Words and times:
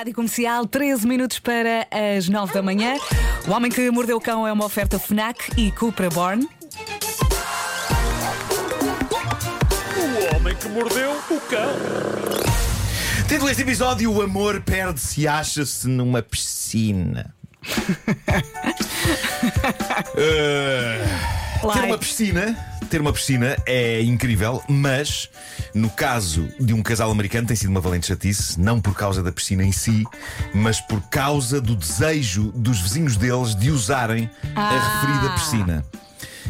Rádio 0.00 0.14
Comercial, 0.14 0.66
13 0.66 1.06
minutos 1.06 1.38
para 1.40 1.86
as 2.16 2.26
9 2.26 2.54
da 2.54 2.62
manhã. 2.62 2.96
O 3.46 3.50
Homem 3.50 3.70
que 3.70 3.90
Mordeu 3.90 4.16
o 4.16 4.20
Cão 4.20 4.46
é 4.46 4.52
uma 4.52 4.64
oferta 4.64 4.98
FNAC 4.98 5.50
e 5.58 5.70
Cupra 5.70 6.08
Born. 6.08 6.48
O 9.98 10.36
homem 10.36 10.56
que 10.56 10.68
mordeu 10.70 11.10
o 11.12 11.40
cão. 11.40 11.74
Título 13.28 13.48
deste 13.48 13.62
episódio: 13.62 14.10
O 14.10 14.22
amor 14.22 14.62
perde-se 14.62 15.20
e 15.20 15.28
acha-se 15.28 15.86
numa 15.86 16.22
piscina. 16.22 17.34
Uh, 20.14 21.60
ter 21.74 21.84
uma 21.84 21.98
piscina, 21.98 22.56
ter 22.90 23.00
uma 23.00 23.12
piscina 23.12 23.56
é 23.66 24.02
incrível, 24.02 24.62
mas 24.68 25.28
no 25.72 25.88
caso 25.88 26.48
de 26.58 26.74
um 26.74 26.82
casal 26.82 27.10
americano 27.10 27.46
tem 27.46 27.56
sido 27.56 27.70
uma 27.70 27.80
valente 27.80 28.08
chatice, 28.08 28.58
não 28.60 28.80
por 28.80 28.94
causa 28.94 29.22
da 29.22 29.30
piscina 29.30 29.62
em 29.64 29.70
si, 29.72 30.04
mas 30.52 30.80
por 30.80 31.00
causa 31.02 31.60
do 31.60 31.76
desejo 31.76 32.50
dos 32.54 32.80
vizinhos 32.80 33.16
deles 33.16 33.54
de 33.54 33.70
usarem 33.70 34.28
a 34.56 34.60
Ah. 34.60 35.00
referida 35.00 35.34
piscina. 35.34 35.84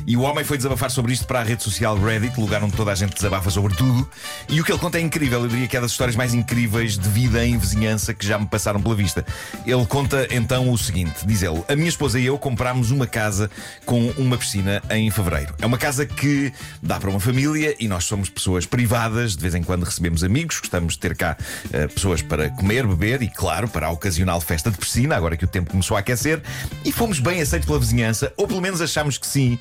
E 0.07 0.17
o 0.17 0.23
homem 0.23 0.45
foi 0.45 0.57
desabafar 0.57 0.91
sobre 0.91 1.13
isto 1.13 1.27
para 1.27 1.41
a 1.41 1.43
rede 1.43 1.63
social 1.63 1.99
Reddit, 1.99 2.39
lugar 2.41 2.63
onde 2.63 2.77
toda 2.77 2.93
a 2.93 2.95
gente 2.95 3.15
desabafa 3.15 3.51
sobre 3.51 3.75
tudo. 3.77 4.09
E 4.49 4.61
o 4.61 4.65
que 4.65 4.73
ele 4.73 4.79
conta 4.79 4.99
é 4.99 5.01
incrível, 5.01 5.43
eu 5.43 5.49
diria 5.49 5.69
que 5.69 5.77
é 5.77 5.81
das 5.81 5.93
histórias 5.93 6.17
mais 6.17 6.35
incríveis 6.35 6.99
de 6.99 7.09
vida 7.09 7.45
em 7.45 7.57
vizinhança 7.57 8.15
que 8.15 8.27
já 8.27 8.39
me 8.39 8.47
passaram 8.47 8.81
pela 8.81 8.95
vista. 8.95 9.25
Ele 9.67 9.85
conta 9.87 10.27
então 10.31 10.71
o 10.71 10.79
seguinte: 10.79 11.27
diz 11.27 11.43
ele, 11.43 11.63
a 11.69 11.77
minha 11.77 11.89
esposa 11.89 12.19
e 12.19 12.27
eu 12.27 12.39
comprámos 12.39 12.91
uma 12.91 13.07
casa 13.07 13.51
com 13.85 14.09
uma 14.17 14.37
piscina 14.37 14.83
em 14.91 15.11
fevereiro. 15.11 15.55
É 15.61 15.67
uma 15.67 15.79
casa 15.79 16.07
que 16.07 16.53
dá 16.83 16.99
para 16.99 17.11
uma 17.11 17.21
família 17.21 17.77
e 17.79 17.89
nós 17.89 18.05
somos 18.05 18.29
pessoas 18.29 18.67
privadas, 18.67 19.37
de 19.37 19.43
vez 19.43 19.55
em 19.55 19.63
quando 19.63 19.85
recebemos 19.85 20.25
amigos, 20.25 20.59
gostamos 20.59 20.95
de 20.95 21.01
ter 21.01 21.17
cá 21.17 21.37
eh, 21.73 21.87
pessoas 21.87 22.23
para 22.23 22.51
comer, 22.51 22.87
beber 22.87 23.23
e, 23.23 23.29
claro, 23.29 23.69
para 23.69 23.87
a 23.87 23.91
ocasional 23.91 24.41
festa 24.41 24.71
de 24.71 24.79
piscina, 24.79 25.17
agora 25.17 25.37
que 25.37 25.45
o 25.45 25.49
tempo 25.49 25.71
começou 25.71 25.97
a 25.97 26.01
aquecer. 26.01 26.43
E 26.85 26.93
fomos 26.93 27.19
bem 27.19 27.41
aceitos 27.41 27.67
pela 27.67 27.79
vizinhança, 27.79 28.33
ou 28.37 28.47
pelo 28.47 28.61
menos 28.61 28.81
achamos 28.81 29.19
que 29.19 29.27
sim, 29.27 29.59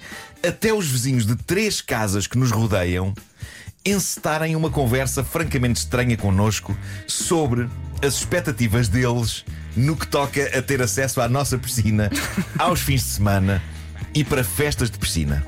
até 0.47 0.73
os 0.73 0.87
vizinhos 0.87 1.25
de 1.25 1.35
três 1.35 1.81
casas 1.81 2.27
que 2.27 2.37
nos 2.37 2.51
rodeiam 2.51 3.13
encetarem 3.85 4.55
uma 4.55 4.69
conversa 4.69 5.23
francamente 5.23 5.79
estranha 5.79 6.17
connosco 6.17 6.77
sobre 7.07 7.67
as 8.01 8.15
expectativas 8.15 8.87
deles 8.87 9.45
no 9.75 9.95
que 9.95 10.07
toca 10.07 10.57
a 10.57 10.61
ter 10.61 10.81
acesso 10.81 11.21
à 11.21 11.29
nossa 11.29 11.57
piscina 11.57 12.09
aos 12.57 12.81
fins 12.81 13.03
de 13.03 13.09
semana 13.09 13.61
e 14.13 14.23
para 14.23 14.43
festas 14.43 14.89
de 14.89 14.97
piscina. 14.97 15.45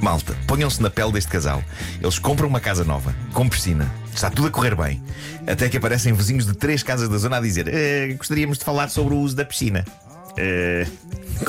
Malta, 0.00 0.36
ponham-se 0.46 0.80
na 0.80 0.88
pele 0.88 1.12
deste 1.12 1.30
casal. 1.30 1.62
Eles 2.00 2.18
compram 2.18 2.48
uma 2.48 2.60
casa 2.60 2.84
nova, 2.84 3.14
com 3.32 3.48
piscina. 3.48 3.92
Está 4.14 4.30
tudo 4.30 4.46
a 4.46 4.50
correr 4.50 4.76
bem. 4.76 5.02
Até 5.46 5.68
que 5.68 5.76
aparecem 5.76 6.12
vizinhos 6.12 6.46
de 6.46 6.54
três 6.54 6.84
casas 6.84 7.08
da 7.08 7.18
zona 7.18 7.38
a 7.38 7.40
dizer: 7.40 7.66
"Eh, 7.68 8.14
gostaríamos 8.16 8.58
de 8.58 8.64
falar 8.64 8.88
sobre 8.88 9.14
o 9.14 9.18
uso 9.18 9.34
da 9.34 9.44
piscina. 9.44 9.84
Eh, 10.38 10.86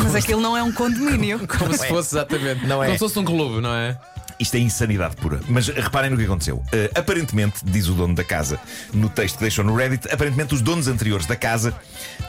Mas 0.02 0.16
aquilo 0.16 0.42
não 0.42 0.58
é 0.58 0.64
um 0.64 0.72
condomínio. 0.72 1.46
Como 1.48 1.74
se 1.78 1.88
fosse 1.88 2.16
exatamente. 2.16 2.66
Não 2.66 2.82
é. 2.84 2.88
Como 2.88 2.98
se 2.98 3.00
fosse 3.00 3.20
um 3.20 3.26
clube, 3.26 3.62
não 3.62 3.74
é? 3.74 3.98
Isto 4.40 4.56
é 4.56 4.60
insanidade 4.60 5.18
pura. 5.18 5.42
Mas 5.50 5.68
reparem 5.68 6.10
no 6.10 6.18
que 6.18 6.24
aconteceu. 6.24 6.58
Uh, 6.58 6.90
aparentemente, 6.96 7.60
diz 7.64 7.88
o 7.90 7.94
dono 7.94 8.16
da 8.16 8.24
casa 8.24 8.58
no 8.94 9.10
texto 9.10 9.36
que 9.36 9.42
deixou 9.42 9.66
no 9.66 9.76
Reddit, 9.76 10.08
aparentemente 10.10 10.54
os 10.54 10.62
donos 10.62 10.88
anteriores 10.88 11.26
da 11.26 11.36
casa 11.36 11.74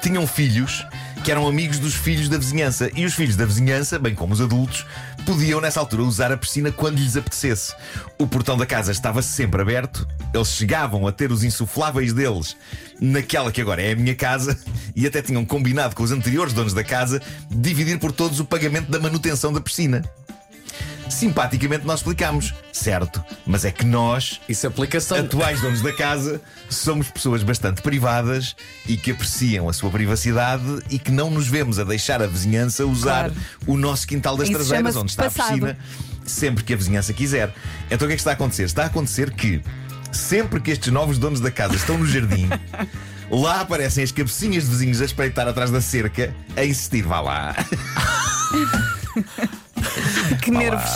tinham 0.03 0.27
filhos 0.27 0.84
que 1.22 1.31
eram 1.31 1.47
amigos 1.47 1.78
dos 1.78 1.94
filhos 1.94 2.28
da 2.28 2.36
vizinhança. 2.36 2.91
E 2.97 3.05
os 3.05 3.14
filhos 3.14 3.36
da 3.36 3.44
vizinhança, 3.44 3.98
bem 3.98 4.14
como 4.14 4.33
os 4.33 4.41
adultos, 4.41 4.84
podiam 5.25 5.61
nessa 5.61 5.81
altura 5.81 6.03
usar 6.03 6.33
a 6.33 6.37
piscina 6.37 6.73
quando 6.73 6.99
lhes 6.99 7.17
apetecesse. 7.17 7.75
O 8.19 8.27
portão 8.27 8.57
da 8.57 8.67
casa 8.67 8.93
estava 8.93 9.23
sempre 9.23 9.62
aberto, 9.62 10.07
eles 10.33 10.49
chegavam 10.49 11.07
a 11.07 11.12
ter 11.12 11.31
os 11.31 11.45
insufláveis 11.45 12.12
deles 12.12 12.57
naquela 13.01 13.51
que 13.51 13.61
agora 13.61 13.83
é 13.83 13.93
a 13.93 13.97
minha 13.97 14.15
casa 14.15 14.59
e 14.95 15.07
até 15.07 15.23
tinham 15.23 15.45
combinado 15.45 15.95
com 15.95 16.03
os 16.03 16.12
anteriores 16.12 16.53
donos 16.53 16.75
da 16.75 16.85
casa 16.85 17.21
dividir 17.51 17.99
por 17.99 18.12
todos 18.12 18.41
o 18.41 18.45
pagamento 18.45 18.91
da 18.91 18.99
manutenção 18.99 19.53
da 19.53 19.61
piscina. 19.61 20.05
Simpaticamente 21.11 21.84
nós 21.84 21.98
explicámos, 22.00 22.54
certo, 22.72 23.22
mas 23.44 23.65
é 23.65 23.71
que 23.72 23.84
nós, 23.84 24.41
Isso 24.48 24.66
aplica-se 24.66 25.12
a 25.12 25.19
atuais 25.21 25.60
donos 25.60 25.82
da 25.82 25.93
casa, 25.93 26.41
somos 26.71 27.10
pessoas 27.10 27.43
bastante 27.43 27.82
privadas 27.82 28.54
e 28.87 28.97
que 28.97 29.10
apreciam 29.10 29.69
a 29.69 29.72
sua 29.72 29.91
privacidade 29.91 30.62
e 30.88 30.99
que 30.99 31.10
não 31.10 31.28
nos 31.31 31.49
vemos 31.49 31.78
a 31.81 31.84
deixar 31.84 32.22
a 32.22 32.26
vizinhança 32.28 32.87
usar 32.87 33.25
Claro. 33.31 33.34
o 33.66 33.76
nosso 33.76 34.06
quintal 34.06 34.37
das 34.37 34.49
Isso 34.49 34.56
traseiras, 34.56 34.78
chama-se 34.94 34.99
onde 34.99 35.10
está 35.10 35.25
passado. 35.25 35.47
a 35.47 35.49
piscina, 35.75 35.78
sempre 36.25 36.62
que 36.65 36.72
a 36.72 36.76
vizinhança 36.76 37.12
quiser. 37.12 37.53
Então 37.91 38.06
o 38.06 38.09
que 38.09 38.12
é 38.15 38.16
que 38.16 38.20
está 38.20 38.31
a 38.31 38.34
acontecer? 38.34 38.62
Está 38.65 38.84
a 38.84 38.87
acontecer 38.87 39.32
que, 39.32 39.60
sempre 40.12 40.60
que 40.60 40.70
estes 40.70 40.93
novos 40.93 41.19
donos 41.19 41.41
da 41.41 41.50
casa 41.50 41.75
estão 41.75 41.99
no 41.99 42.06
jardim. 42.06 42.49
Lá 43.31 43.60
aparecem 43.60 44.03
as 44.04 44.10
cabecinhas 44.12 44.65
de 44.65 44.70
vizinhos 44.70 45.00
a 45.00 45.04
espreitar 45.04 45.47
atrás 45.47 45.70
da 45.70 45.81
cerca, 45.81 46.34
a 46.56 46.65
insistir, 46.65 47.03
vá 47.03 47.20
lá. 47.20 47.54
Que 50.43 50.51
nervos. 50.51 50.91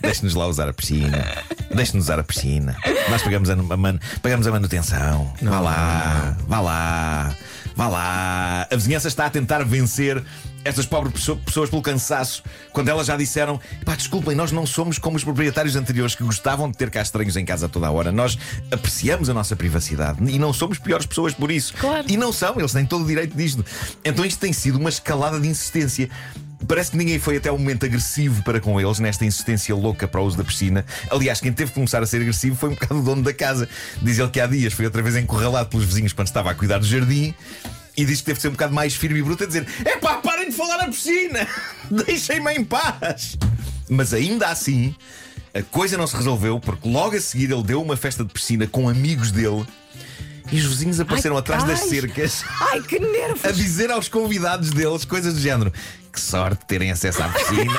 Deixe-nos 0.00 0.34
lá 0.34 0.46
usar 0.46 0.68
a 0.68 0.72
piscina. 0.72 1.24
Deixe-nos 1.74 2.04
usar 2.06 2.18
a 2.18 2.22
piscina. 2.24 2.76
Nós 3.10 3.22
pagamos 3.22 3.48
a, 3.50 3.54
a 3.54 3.76
man- 3.76 3.98
pagamos 4.22 4.46
a 4.46 4.50
manutenção. 4.50 5.32
Vá 5.42 5.60
lá, 5.60 6.36
vá 6.46 6.60
lá, 6.60 7.34
vá 7.74 7.88
lá. 7.88 8.66
A 8.70 8.76
vizinhança 8.76 9.08
está 9.08 9.26
a 9.26 9.30
tentar 9.30 9.64
vencer 9.64 10.22
estas 10.64 10.86
pobres 10.86 11.14
pesso- 11.14 11.36
pessoas 11.38 11.68
pelo 11.70 11.82
cansaço, 11.82 12.42
quando 12.72 12.88
elas 12.88 13.06
já 13.06 13.16
disseram: 13.16 13.58
pá, 13.84 13.94
desculpem, 13.96 14.34
nós 14.36 14.52
não 14.52 14.66
somos 14.66 14.98
como 14.98 15.16
os 15.16 15.24
proprietários 15.24 15.74
anteriores 15.76 16.14
que 16.14 16.22
gostavam 16.22 16.70
de 16.70 16.76
ter 16.76 16.90
cá 16.90 17.00
estranhos 17.02 17.36
em 17.36 17.44
casa 17.44 17.66
a 17.66 17.68
toda 17.68 17.86
a 17.86 17.90
hora. 17.90 18.12
Nós 18.12 18.38
apreciamos 18.70 19.28
a 19.30 19.34
nossa 19.34 19.56
privacidade 19.56 20.18
e 20.30 20.38
não 20.38 20.52
somos 20.52 20.78
piores 20.78 21.06
pessoas 21.06 21.32
por 21.34 21.50
isso. 21.50 21.72
Claro. 21.74 22.04
E 22.08 22.16
não 22.16 22.32
são, 22.32 22.58
eles 22.58 22.72
têm 22.72 22.84
todo 22.86 23.04
o 23.04 23.06
direito 23.06 23.36
disto. 23.36 23.64
Então 24.04 24.24
isto 24.24 24.38
tem 24.38 24.52
sido 24.52 24.78
uma 24.78 24.88
escalada 24.88 25.40
de 25.40 25.48
insistência. 25.48 26.08
Parece 26.66 26.92
que 26.92 26.96
ninguém 26.96 27.18
foi 27.18 27.36
até 27.36 27.50
o 27.50 27.58
momento 27.58 27.84
agressivo 27.84 28.42
para 28.42 28.60
com 28.60 28.80
eles 28.80 28.98
nesta 28.98 29.24
insistência 29.24 29.74
louca 29.74 30.06
para 30.06 30.20
o 30.20 30.24
uso 30.24 30.36
da 30.36 30.44
piscina. 30.44 30.84
Aliás, 31.10 31.40
quem 31.40 31.52
teve 31.52 31.70
que 31.70 31.74
começar 31.74 32.02
a 32.02 32.06
ser 32.06 32.20
agressivo 32.20 32.56
foi 32.56 32.70
um 32.70 32.74
bocado 32.74 33.00
o 33.00 33.02
dono 33.02 33.22
da 33.22 33.32
casa. 33.32 33.68
Diz 34.00 34.18
ele 34.18 34.30
que 34.30 34.40
há 34.40 34.46
dias 34.46 34.72
foi 34.72 34.84
outra 34.84 35.02
vez 35.02 35.16
encurralado 35.16 35.68
pelos 35.68 35.84
vizinhos 35.84 36.12
quando 36.12 36.28
estava 36.28 36.50
a 36.50 36.54
cuidar 36.54 36.78
do 36.78 36.86
jardim. 36.86 37.34
E 37.96 38.04
diz 38.04 38.20
que 38.20 38.26
teve 38.26 38.36
que 38.36 38.42
ser 38.42 38.48
um 38.48 38.52
bocado 38.52 38.72
mais 38.72 38.94
firme 38.94 39.18
e 39.18 39.22
bruto 39.22 39.44
a 39.44 39.46
dizer: 39.46 39.66
É 39.84 39.96
pá, 39.96 40.14
parem 40.16 40.48
de 40.48 40.56
falar 40.56 40.78
na 40.78 40.88
piscina! 40.88 41.46
Deixem-me 42.06 42.54
em 42.54 42.64
paz! 42.64 43.36
Mas 43.88 44.14
ainda 44.14 44.48
assim, 44.48 44.94
a 45.52 45.62
coisa 45.62 45.98
não 45.98 46.06
se 46.06 46.16
resolveu 46.16 46.58
porque 46.58 46.88
logo 46.88 47.14
a 47.14 47.20
seguir 47.20 47.50
ele 47.50 47.62
deu 47.62 47.82
uma 47.82 47.96
festa 47.96 48.24
de 48.24 48.32
piscina 48.32 48.66
com 48.66 48.88
amigos 48.88 49.30
dele 49.30 49.66
e 50.52 50.58
os 50.60 50.66
vizinhos 50.66 51.00
apareceram 51.00 51.34
Ai, 51.36 51.40
atrás 51.40 51.64
das 51.64 51.80
ai. 51.82 51.88
cercas 51.88 52.44
Ai, 52.60 52.80
que 52.82 52.98
nervos. 52.98 53.42
a 53.44 53.50
dizer 53.50 53.90
aos 53.90 54.08
convidados 54.08 54.70
deles 54.70 55.04
coisas 55.04 55.34
do 55.34 55.40
género. 55.40 55.72
Que 56.12 56.20
sorte 56.20 56.60
de 56.60 56.66
terem 56.66 56.90
acesso 56.92 57.22
à 57.22 57.28
piscina. 57.30 57.72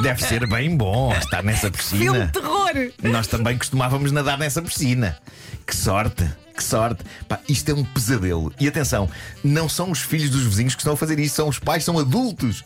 Deve 0.00 0.22
ser 0.22 0.46
bem 0.48 0.76
bom 0.76 1.12
estar 1.12 1.42
nessa 1.42 1.70
Filme 1.72 1.76
piscina. 2.12 2.26
de 2.26 2.32
terror. 2.32 2.92
Nós 3.02 3.26
também 3.26 3.58
costumávamos 3.58 4.12
nadar 4.12 4.38
nessa 4.38 4.62
piscina. 4.62 5.18
Que 5.66 5.74
sorte, 5.74 6.24
que 6.56 6.62
sorte. 6.62 7.02
Pá, 7.28 7.40
isto 7.48 7.68
é 7.70 7.74
um 7.74 7.82
pesadelo. 7.82 8.52
E 8.60 8.68
atenção, 8.68 9.10
não 9.42 9.68
são 9.68 9.90
os 9.90 10.00
filhos 10.02 10.30
dos 10.30 10.42
vizinhos 10.44 10.74
que 10.76 10.80
estão 10.82 10.92
a 10.94 10.96
fazer 10.96 11.18
isto, 11.18 11.34
são 11.34 11.48
os 11.48 11.58
pais, 11.58 11.82
são 11.84 11.98
adultos. 11.98 12.64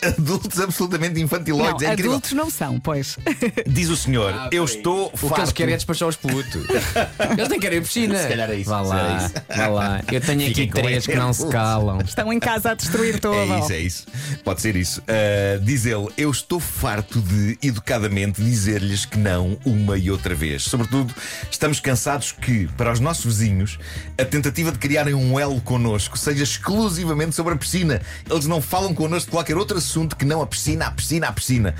Adultos 0.00 0.60
absolutamente 0.60 1.14
Não, 1.16 1.22
infantiloides. 1.22 1.82
é 1.82 1.92
incrível. 1.92 2.12
adultos 2.12 2.32
não 2.32 2.50
são, 2.50 2.78
pois. 2.80 3.18
Diz 3.66 3.88
o 3.88 3.96
senhor, 3.96 4.32
eu 4.50 4.64
estou 4.64 5.06
O 5.06 5.10
que 5.10 5.18
farto. 5.18 5.40
eles 5.40 5.52
querem 5.52 5.74
é 5.74 5.76
despachar 5.76 6.08
os 6.08 6.16
putos. 6.16 6.66
Eles 7.36 7.48
nem 7.48 7.58
querem 7.60 7.80
piscina. 7.82 8.18
Se 8.20 8.28
calhar 8.28 8.50
é 8.50 8.56
isso, 8.56 8.70
Vá 8.70 8.84
se 8.84 8.90
calhar 8.90 9.06
é 9.06 9.08
lá, 9.12 9.24
isso. 9.26 9.34
vá 9.56 9.66
lá. 9.68 10.00
Eu 10.10 10.20
tenho 10.20 10.40
Fiquem 10.40 10.64
aqui 10.64 10.66
com 10.72 10.80
três 10.82 11.06
que 11.06 11.14
não 11.16 11.32
se 11.32 11.46
calam. 11.48 11.98
Estão 12.00 12.32
em 12.32 12.38
casa 12.38 12.70
a 12.72 12.74
destruir 12.74 13.18
tudo. 13.20 13.34
É 13.34 13.58
isso, 13.60 13.72
é 13.72 13.78
isso. 13.78 14.06
Pode 14.44 14.60
ser 14.60 14.76
isso. 14.76 15.00
Uh, 15.02 15.60
diz 15.64 15.86
ele: 15.86 16.08
Eu 16.16 16.30
estou 16.30 16.60
farto 16.60 17.20
de, 17.20 17.58
educadamente, 17.62 18.42
dizer-lhes 18.42 19.04
que 19.04 19.18
não 19.18 19.58
uma 19.64 19.96
e 19.98 20.10
outra 20.10 20.34
vez. 20.34 20.64
Sobretudo, 20.64 21.14
estamos 21.50 21.80
cansados 21.80 22.32
que, 22.32 22.66
para 22.76 22.92
os 22.92 23.00
nossos 23.00 23.24
vizinhos, 23.24 23.78
a 24.18 24.24
tentativa 24.24 24.70
de 24.72 24.78
criarem 24.78 25.14
um 25.14 25.38
elo 25.38 25.60
connosco 25.60 26.18
seja 26.18 26.42
exclusivamente 26.42 27.34
sobre 27.34 27.54
a 27.54 27.56
piscina. 27.56 28.00
Eles 28.30 28.46
não 28.46 28.60
falam 28.60 28.94
connosco 28.94 29.26
de 29.26 29.32
qualquer 29.36 29.56
outro 29.56 29.78
assunto 29.82 30.16
que 30.16 30.24
não 30.24 30.40
a 30.40 30.46
piscina, 30.46 30.86
a 30.86 30.90
piscina, 30.90 31.28
a 31.28 31.32
piscina. 31.32 31.74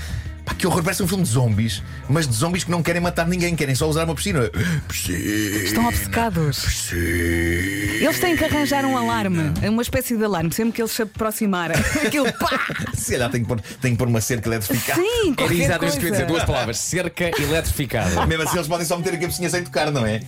Pá, 0.45 0.55
que 0.55 0.67
horror, 0.67 0.83
parece 0.83 1.03
um 1.03 1.07
filme 1.07 1.23
de 1.23 1.31
zombies, 1.31 1.83
mas 2.09 2.27
de 2.27 2.35
zombies 2.35 2.65
que 2.65 2.71
não 2.71 2.83
querem 2.83 3.01
matar 3.01 3.27
ninguém, 3.29 3.55
querem 3.55 3.75
só 3.75 3.89
usar 3.89 4.05
uma 4.05 4.15
piscina. 4.15 4.51
Piscina. 4.89 5.19
Estão 5.19 5.87
obcecados. 5.87 6.59
Piscina. 6.65 7.01
Eles 7.01 8.19
têm 8.19 8.37
que 8.37 8.45
arranjar 8.45 8.85
um 8.85 8.97
alarme, 8.97 9.53
uma 9.69 9.83
espécie 9.83 10.17
de 10.17 10.25
alarme, 10.25 10.53
sempre 10.53 10.73
que 10.73 10.83
eles 10.83 10.91
se 10.91 11.03
aproximarem. 11.03 11.77
Aquilo 12.05 12.33
pá! 12.33 12.59
Se 12.93 13.13
calhar 13.13 13.31
tem 13.31 13.43
que 13.43 13.49
pôr, 13.49 13.61
tem 13.61 13.93
que 13.93 13.99
pôr 13.99 14.09
uma 14.09 14.21
cerca 14.21 14.49
eletrificada. 14.49 15.01
Sim, 15.01 15.29
Era 15.29 15.37
qualquer 15.37 15.55
exatamente 15.55 15.91
isso 15.91 15.99
que 16.01 16.05
eu 16.07 16.09
ia 16.09 16.13
dizer. 16.13 16.27
Duas 16.27 16.45
palavras: 16.45 16.79
cerca 16.79 17.25
eletrificada. 17.41 18.27
Mesmo 18.27 18.43
assim, 18.43 18.57
eles 18.57 18.69
podem 18.69 18.87
só 18.87 18.97
meter 18.97 19.15
a 19.15 19.19
cabecinha 19.19 19.49
sem 19.49 19.63
tocar, 19.63 19.93
não 19.93 20.05
é? 20.05 20.21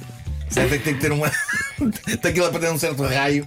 Certo, 0.48 0.70
tem 0.70 0.94
que 0.94 1.00
ter 1.00 1.10
uma. 1.10 1.28
tem 2.22 2.32
que 2.32 2.38
ir 2.38 2.42
lá 2.42 2.50
para 2.50 2.60
ter 2.60 2.70
um 2.70 2.78
certo 2.78 3.02
raio. 3.02 3.46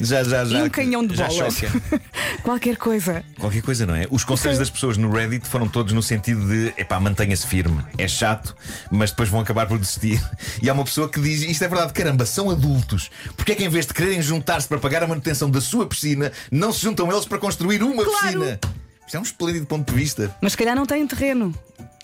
Já, 0.00 0.22
já, 0.24 0.44
já. 0.44 0.60
E 0.60 0.62
um 0.64 0.70
canhão 0.70 1.06
de 1.06 1.16
já 1.16 1.26
bolas. 1.28 1.54
choca. 1.54 2.00
Qualquer 2.42 2.76
coisa. 2.76 3.24
Qualquer 3.38 3.62
coisa, 3.62 3.86
não 3.86 3.94
é? 3.94 4.06
Os 4.10 4.24
conselhos 4.24 4.58
das 4.58 4.70
pessoas 4.70 4.96
no 4.96 5.10
Reddit 5.10 5.46
foram 5.48 5.68
todos 5.68 5.92
no 5.92 6.02
sentido 6.02 6.46
de 6.46 6.72
epá, 6.76 7.00
mantenha-se 7.00 7.46
firme. 7.46 7.82
É 7.98 8.06
chato, 8.06 8.54
mas 8.90 9.10
depois 9.10 9.28
vão 9.28 9.40
acabar 9.40 9.66
por 9.66 9.78
desistir. 9.78 10.20
E 10.62 10.70
há 10.70 10.72
uma 10.72 10.84
pessoa 10.84 11.08
que 11.08 11.20
diz: 11.20 11.42
isto 11.42 11.62
é 11.64 11.68
verdade, 11.68 11.92
caramba, 11.92 12.24
são 12.26 12.50
adultos. 12.50 13.10
Porque 13.36 13.52
é 13.52 13.54
que 13.54 13.64
em 13.64 13.68
vez 13.68 13.86
de 13.86 13.92
quererem 13.94 14.20
juntar-se 14.22 14.66
para 14.68 14.78
pagar 14.78 15.02
a 15.02 15.06
manutenção 15.06 15.50
da 15.50 15.60
sua 15.60 15.86
piscina, 15.86 16.32
não 16.50 16.72
se 16.72 16.82
juntam 16.82 17.10
eles 17.12 17.24
para 17.26 17.38
construir 17.38 17.82
uma 17.82 18.04
Claro. 18.04 18.20
piscina? 18.22 18.60
Isto 19.06 19.16
é 19.16 19.20
um 19.20 19.22
esplêndido 19.22 19.66
ponto 19.66 19.92
de 19.92 19.98
vista. 19.98 20.34
Mas 20.40 20.52
se 20.52 20.58
calhar 20.58 20.74
não 20.74 20.84
têm 20.86 21.06
terreno. 21.06 21.54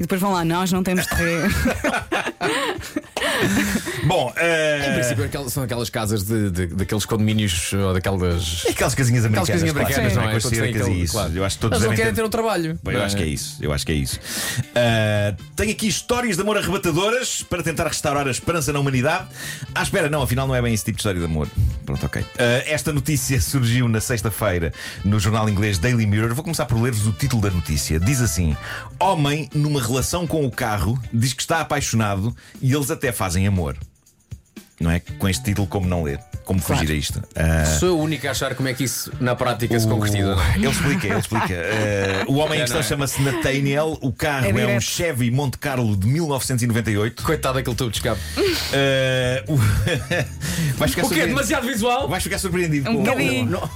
E 0.02 0.04
depois 0.04 0.20
vão 0.20 0.32
lá, 0.32 0.44
nós 0.44 0.72
não 0.72 0.82
temos 0.82 1.06
terreno. 1.06 1.48
Bom, 4.04 4.32
eh, 4.36 4.88
Em 4.90 4.94
princípio, 4.94 5.24
aquelas- 5.24 5.52
são 5.52 5.62
aquelas 5.62 5.88
casas 5.90 6.24
de, 6.24 6.50
de- 6.50 6.66
daqueles 6.66 7.06
condomínios 7.06 7.72
ou 7.72 7.94
daquelas. 7.94 8.64
aquelas 8.68 8.96
casinhas 8.96 9.24
Aquelas 9.24 9.48
americanas. 9.48 9.48
casinhas 9.48 9.76
americanas, 9.76 10.12
clássicas, 10.42 10.58
não 10.58 10.66
é? 10.66 10.72
Todos 10.82 11.02
isso. 11.04 11.12
claro. 11.12 11.32
Eu 11.36 11.44
acho 11.44 11.56
que 11.56 11.60
todos 11.60 11.78
Eles 11.78 11.88
não 11.88 11.94
querem 11.96 12.12
ter... 12.12 12.20
ter 12.20 12.26
o 12.26 12.28
trabalho. 12.28 12.76
Bem, 12.82 12.94
eu 12.96 13.02
acho 13.04 13.16
que 13.16 13.22
é 13.22 13.26
isso, 13.26 13.58
eu 13.60 13.72
acho 13.72 13.86
que 13.86 13.92
é 13.92 13.94
isso. 13.94 14.18
Ah, 14.74 15.34
tenho 15.54 15.70
aqui 15.70 15.86
histórias 15.86 16.34
de 16.36 16.42
amor 16.42 16.58
arrebatadoras 16.58 17.44
para 17.48 17.62
tentar 17.62 17.86
restaurar 17.86 18.26
a 18.26 18.30
esperança 18.32 18.72
na 18.72 18.80
humanidade. 18.80 19.28
Ah, 19.72 19.84
espera, 19.84 20.10
não, 20.10 20.22
afinal 20.22 20.48
não 20.48 20.54
é 20.56 20.60
bem 20.60 20.74
esse 20.74 20.84
tipo 20.84 20.96
de 20.96 21.00
história 21.00 21.20
de 21.20 21.24
amor. 21.26 21.46
Pronto, 21.86 22.04
ok. 22.04 22.24
Ah, 22.38 22.64
esta 22.66 22.92
notícia 22.92 23.40
surgiu 23.40 23.86
na 23.88 24.00
sexta-feira 24.00 24.72
no 25.04 25.20
jornal 25.20 25.48
inglês 25.48 25.78
Daily 25.78 26.06
Mirror. 26.06 26.34
Vou 26.34 26.42
começar 26.42 26.66
por 26.66 26.80
ler-vos 26.80 27.06
o 27.06 27.12
título 27.12 27.40
da 27.40 27.50
notícia. 27.50 28.00
Diz 28.00 28.20
assim: 28.20 28.56
Homem 28.98 29.48
numa 29.54 29.80
relação 29.80 29.91
com 30.26 30.44
o 30.46 30.50
carro 30.50 31.00
diz 31.12 31.32
que 31.32 31.42
está 31.42 31.60
apaixonado 31.60 32.34
e 32.60 32.72
eles 32.72 32.90
até 32.90 33.12
fazem 33.12 33.46
amor. 33.46 33.76
Não 34.80 34.90
é? 34.90 35.00
Com 35.00 35.28
este 35.28 35.44
título, 35.44 35.66
como 35.66 35.86
não 35.86 36.02
ler? 36.02 36.18
Como 36.44 36.60
fugir 36.60 36.90
a 36.90 36.94
isto? 36.94 37.22
Ah, 37.36 37.64
Sou 37.64 37.98
o 37.98 38.02
único 38.02 38.26
a 38.26 38.30
achar 38.32 38.54
como 38.54 38.68
é 38.68 38.74
que 38.74 38.84
isso 38.84 39.12
na 39.20 39.34
prática 39.36 39.78
se 39.78 39.86
concretiza. 39.86 40.36
Ele 40.56 40.66
explica, 40.68 41.06
ele 41.06 41.18
explica. 41.18 41.52
Eh, 41.54 42.24
o 42.26 42.34
homem 42.34 42.58
em 42.58 42.62
questão 42.62 42.80
é? 42.80 42.82
chama-se 42.82 43.22
Nathaniel. 43.22 43.96
O 44.00 44.12
carro 44.12 44.46
É 44.46 44.60
é, 44.62 44.76
um. 44.76 44.80
Chevy 44.80 45.30
Monte 45.30 45.58
Carlo 45.58 45.96
de 45.96 46.06
1998. 46.06 47.22
Coitado 47.22 47.54
daquele 47.54 47.76
tubo 47.76 47.90
de 47.90 47.96
escape. 47.98 48.20
Eh, 48.72 49.44
o- 49.48 49.56
vais, 50.76 50.90
ficar 50.92 51.06
O 51.06 51.08
quê? 51.10 51.26
Demasiado 51.26 51.66
visual? 51.66 52.08
vais 52.08 52.22
ficar 52.22 52.38
surpreendido. 52.38 52.90
Um 52.90 52.96
com- 52.96 53.02
bocadinho. 53.04 53.44
Não, 53.46 53.60
não. 53.60 53.70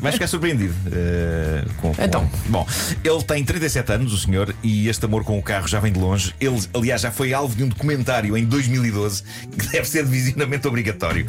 Vais 0.00 0.14
ficar 0.14 0.26
surpreendido. 0.28 0.74
eh, 0.92 1.64
com- 1.80 1.92
com- 1.94 2.02
Então. 2.02 2.30
Bom, 2.46 2.66
ele 3.04 3.22
tem 3.24 3.44
37 3.44 3.92
anos, 3.92 4.12
o 4.12 4.18
senhor, 4.18 4.54
e 4.62 4.88
este 4.88 5.04
amor 5.04 5.24
com 5.24 5.38
o 5.38 5.42
carro 5.42 5.66
já 5.68 5.78
vem 5.80 5.92
de 5.92 5.98
longe. 5.98 6.34
Ele, 6.40 6.58
aliás, 6.74 7.02
já 7.02 7.10
foi 7.10 7.32
alvo 7.34 7.54
de 7.54 7.64
um 7.64 7.68
documentário 7.68 8.36
em 8.36 8.44
2012 8.44 9.22
que 9.58 9.66
deve 9.68 9.86
ser 9.88 10.04
de 10.04 10.10
visionamento 10.10 10.66
obrigatório, 10.68 11.26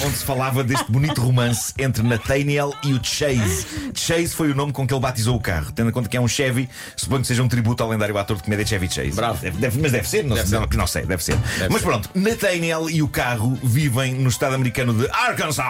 eh, 0.00 0.06
onde 0.06 0.16
se 0.16 0.24
falava 0.24 0.62
deste 0.64 0.90
bonito 0.90 1.20
romance 1.20 1.72
entre 1.78 2.02
Nathaniel 2.02 2.72
e 2.84 2.92
o 2.92 3.00
Chase. 3.02 3.66
Chase 3.94 4.28
foi 4.28 4.50
o 4.50 4.54
nome 4.54 4.72
com 4.72 4.86
que 4.86 4.92
ele 4.94 5.00
batizou 5.00 5.36
o 5.36 5.40
carro. 5.40 5.72
Tendo 5.72 5.90
em 5.90 5.92
conta 5.92 6.08
que 6.08 6.16
é 6.16 6.20
um 6.20 6.28
Chevy, 6.28 6.68
suponho 6.96 7.22
que 7.22 7.26
seja 7.28 7.42
um 7.42 7.48
tributo 7.48 7.82
ao 7.82 7.88
lendário 7.90 8.16
ator 8.18 8.36
de 8.36 8.42
comédia 8.42 8.66
Chevy 8.66 8.88
Chase. 8.90 9.12
Bravo. 9.12 9.40
Deve- 9.40 9.58
deve- 9.58 9.80
mas 9.80 9.92
deve 9.92 10.08
ser, 10.08 10.22
não, 10.24 10.36
Deve 10.36 10.48
sei, 10.48 10.58
ser. 10.58 10.76
não 10.76 10.86
sei, 10.86 11.02
deve 11.06 11.24
ser. 11.24 11.36
Deve 11.36 11.68
mas 11.68 11.82
ser. 11.82 11.88
pronto, 11.88 12.10
Nathaniel 12.14 12.88
e 12.90 13.02
o 13.02 13.08
carro 13.08 13.58
vivem 13.62 14.14
no 14.14 14.28
estado 14.28 14.54
americano 14.54 14.94
de 14.94 15.08
Arkansas. 15.10 15.62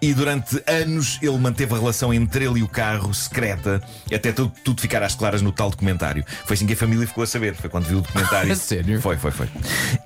E 0.00 0.12
durante 0.14 0.62
anos 0.66 1.18
ele 1.22 1.38
manteve 1.38 1.74
a 1.74 1.78
relação 1.78 2.12
entre 2.12 2.44
ele 2.44 2.60
e 2.60 2.62
o 2.62 2.68
carro 2.68 3.12
secreta, 3.14 3.82
até 4.12 4.32
tudo, 4.32 4.52
tudo 4.64 4.80
ficar 4.80 5.02
às 5.02 5.14
claras 5.14 5.42
no 5.42 5.52
tal 5.52 5.70
documentário. 5.70 6.24
Foi 6.46 6.54
assim 6.54 6.66
que 6.66 6.72
a 6.72 6.76
família 6.76 7.06
ficou 7.06 7.24
a 7.24 7.26
saber. 7.26 7.54
Foi 7.54 7.70
quando 7.70 7.84
viu 7.86 7.98
o 7.98 8.00
documentário. 8.00 8.54
Sério? 8.56 9.00
Foi, 9.00 9.16
foi, 9.16 9.30
foi. 9.30 9.48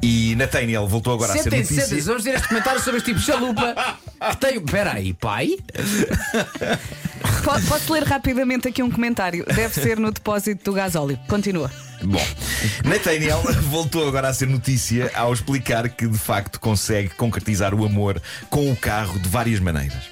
E 0.02 0.34
Nathaniel 0.36 0.86
voltou 0.86 1.14
agora 1.14 1.32
a 1.32 1.36
ser 1.36 1.44
Sentem, 1.44 1.60
notícia. 1.60 1.86
sentem, 1.86 2.04
vamos 2.04 2.24
ver 2.24 2.34
este 2.34 2.48
comentário 2.48 2.80
sobre 2.80 2.98
este 2.98 3.06
tipo 3.06 3.20
de 3.20 3.26
chalupa 3.54 3.96
que 4.30 4.36
tem. 4.36 4.56
Espera 4.58 4.92
aí, 4.94 5.12
pai? 5.14 5.56
Po- 7.44 7.60
Posso 7.68 7.92
ler 7.92 8.04
rapidamente 8.04 8.68
aqui 8.68 8.82
um 8.82 8.90
comentário? 8.90 9.44
Deve 9.46 9.74
ser 9.74 9.98
no 9.98 10.10
depósito 10.12 10.64
do 10.70 10.72
gasóleo. 10.74 11.18
Continua. 11.28 11.70
Bom, 12.02 12.24
Nathaniel 12.84 13.42
voltou 13.70 14.06
agora 14.06 14.28
a 14.28 14.34
ser 14.34 14.46
notícia 14.46 15.10
ao 15.14 15.32
explicar 15.32 15.88
que 15.88 16.06
de 16.06 16.18
facto 16.18 16.60
consegue 16.60 17.08
concretizar 17.10 17.74
o 17.74 17.84
amor 17.84 18.20
com 18.48 18.70
o 18.70 18.76
carro 18.76 19.18
de 19.18 19.28
várias 19.28 19.58
maneiras. 19.60 20.04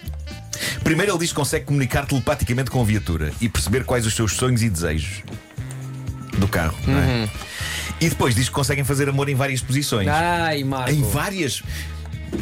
Primeiro, 0.82 1.12
ele 1.12 1.18
diz 1.18 1.28
que 1.30 1.34
consegue 1.36 1.66
comunicar 1.66 2.06
telepaticamente 2.06 2.70
com 2.70 2.80
a 2.80 2.84
viatura 2.84 3.30
e 3.40 3.48
perceber 3.48 3.84
quais 3.84 4.06
os 4.06 4.14
seus 4.14 4.32
sonhos 4.32 4.62
e 4.62 4.70
desejos 4.70 5.22
do 6.38 6.48
carro, 6.48 6.76
não 6.86 6.98
é? 6.98 7.28
E 8.00 8.08
depois 8.08 8.34
diz 8.34 8.48
que 8.48 8.54
conseguem 8.54 8.84
fazer 8.84 9.08
amor 9.08 9.28
em 9.28 9.34
várias 9.34 9.60
posições. 9.60 10.08
Ai, 10.08 10.64
Marco. 10.64 10.90
Em 10.90 11.02
várias. 11.02 11.62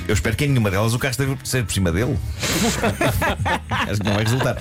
Eu 0.06 0.14
espero 0.14 0.36
que 0.36 0.44
em 0.44 0.48
nenhuma 0.48 0.70
delas 0.70 0.94
o 0.94 0.98
carro 0.98 1.12
esteja 1.12 1.64
por 1.64 1.72
cima 1.72 1.90
dele. 1.90 2.18
Acho 3.70 4.00
que 4.00 4.06
não 4.06 4.14
vai 4.14 4.24
resultar. 4.24 4.56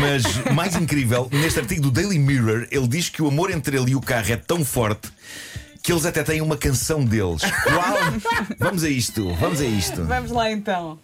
Mas 0.00 0.52
mais 0.54 0.74
incrível, 0.76 1.28
neste 1.30 1.60
artigo 1.60 1.82
do 1.82 1.90
Daily 1.90 2.18
Mirror, 2.18 2.66
ele 2.70 2.88
diz 2.88 3.08
que 3.08 3.22
o 3.22 3.28
amor 3.28 3.50
entre 3.50 3.76
ele 3.76 3.92
e 3.92 3.96
o 3.96 4.00
carro 4.00 4.32
é 4.32 4.36
tão 4.36 4.64
forte 4.64 5.08
que 5.82 5.92
eles 5.92 6.04
até 6.04 6.22
têm 6.22 6.40
uma 6.40 6.56
canção 6.56 7.04
deles. 7.04 7.42
Vamos 8.58 8.84
a 8.84 8.88
isto, 8.90 9.32
vamos 9.36 9.60
a 9.60 9.64
isto. 9.64 10.04
Vamos 10.04 10.30
lá 10.30 10.50
então. 10.50 10.98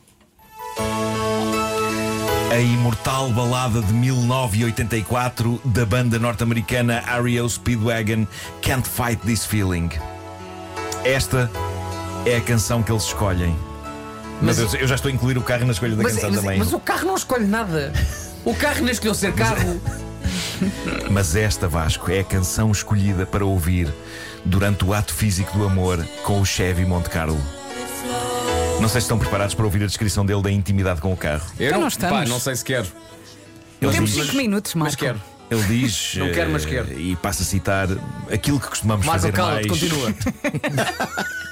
A 2.51 2.59
imortal 2.59 3.31
balada 3.31 3.81
de 3.81 3.93
1984 3.93 5.61
da 5.65 5.87
banda 5.87 6.19
norte-americana 6.19 7.03
REO 7.23 7.49
Speedwagon 7.49 8.27
Can't 8.61 8.89
Fight 8.89 9.17
This 9.25 9.47
Feeling. 9.47 9.89
Esta 11.05 11.51
é 12.27 12.37
a 12.37 12.41
canção 12.41 12.83
que 12.83 12.91
eles 12.91 13.05
escolhem. 13.05 13.57
Mas 14.43 14.59
Mas- 14.59 14.75
eu 14.75 14.87
já 14.87 14.95
estou 14.97 15.11
a 15.11 15.15
incluir 15.15 15.39
o 15.39 15.43
carro 15.43 15.65
na 15.67 15.73
escolha 15.73 15.95
da 15.97 16.03
Mas, 16.03 16.15
canção 16.15 16.31
mas- 16.31 16.41
também. 16.41 16.59
mas 16.59 16.73
o 16.73 16.81
carro 16.81 17.07
não 17.07 17.15
escolhe 17.15 17.47
nada. 17.47 17.93
O 18.45 18.55
carro 18.55 18.81
nem 18.83 18.91
escolheu 18.93 19.15
ser 19.15 19.33
carro. 19.33 19.81
Mas 21.11 21.37
esta, 21.37 21.69
Vasco, 21.69 22.11
é 22.11 22.21
a 22.21 22.25
canção 22.25 22.71
escolhida 22.73 23.27
para 23.27 23.45
ouvir 23.45 23.93
durante 24.45 24.85
o 24.85 24.93
ato 24.95 25.13
físico 25.13 25.57
do 25.59 25.65
amor 25.65 26.05
com 26.25 26.41
o 26.41 26.45
Chevy 26.47 26.85
Monte 26.85 27.11
Carlo. 27.11 27.39
Não 28.81 28.89
sei 28.89 29.01
se 29.01 29.05
estão 29.07 29.19
preparados 29.19 29.55
para 29.55 29.65
ouvir 29.65 29.83
a 29.83 29.87
descrição 29.87 30.25
dele 30.25 30.43
da 30.43 30.51
intimidade 30.51 31.01
com 31.01 31.13
o 31.13 31.17
carro. 31.17 31.45
Eu 31.59 31.67
Então 31.67 31.73
não, 31.73 31.81
não 31.83 31.89
estamos. 31.89 32.19
pá, 32.19 32.25
não 32.27 32.41
sei 32.41 32.57
se 32.57 32.65
quero. 32.65 32.87
Ele 33.81 33.93
Temos 33.93 34.11
diz, 34.11 34.25
5 34.27 34.37
minutos, 34.37 34.75
Mas 34.75 34.97
Marco. 34.97 34.99
quero. 35.05 35.23
ele 35.51 35.63
diz 35.65 36.15
Não 36.17 36.33
quero, 36.33 36.51
mas 36.51 36.65
eh, 36.65 36.69
quero. 36.69 36.99
e 37.01 37.17
passa 37.17 37.43
a 37.43 37.47
citar 37.47 37.89
aquilo 38.33 38.59
que 38.61 38.69
costumamos 38.69 39.05
Marco, 39.07 39.21
fazer 39.21 39.33
cala-te, 39.33 39.69
mais. 39.69 39.81
continua. 39.81 40.15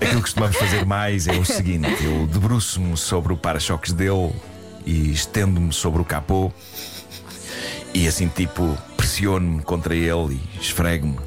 Aquilo 0.00 0.16
que 0.16 0.20
costumamos 0.22 0.56
fazer 0.56 0.84
mais 0.86 1.26
é 1.26 1.32
o 1.32 1.44
seguinte: 1.44 2.04
eu 2.04 2.26
debruço-me 2.26 2.96
sobre 2.96 3.32
o 3.32 3.36
para-choques 3.36 3.92
dele 3.92 4.32
e 4.86 5.12
estendo-me 5.12 5.72
sobre 5.72 6.00
o 6.00 6.04
capô 6.04 6.52
e 7.94 8.06
assim 8.06 8.28
tipo 8.28 8.76
pressiono-me 8.96 9.62
contra 9.62 9.94
ele 9.94 10.40
e 10.56 10.60
esfrego-me. 10.60 11.18